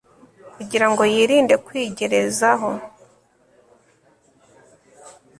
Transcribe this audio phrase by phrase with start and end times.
[0.55, 2.69] kugirango yirinde kwigerezaho